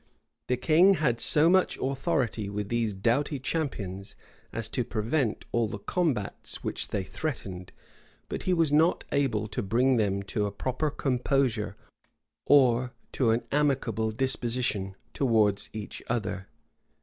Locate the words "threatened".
7.03-7.71